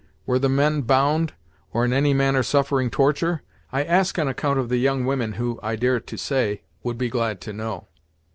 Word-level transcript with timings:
Were 0.25 0.39
the 0.39 0.49
men 0.49 0.81
bound, 0.81 1.33
or 1.73 1.85
in 1.85 1.93
any 1.93 2.11
manner 2.11 2.41
suffering 2.41 2.89
torture? 2.89 3.43
I 3.71 3.83
ask 3.83 4.17
on 4.17 4.27
account 4.27 4.57
of 4.57 4.67
the 4.67 4.77
young 4.77 5.05
women, 5.05 5.33
who, 5.33 5.59
I 5.61 5.75
dare 5.75 5.99
to 5.99 6.17
say, 6.17 6.63
would 6.81 6.97
be 6.97 7.07
glad 7.07 7.39
to 7.41 7.53
know." 7.53 7.87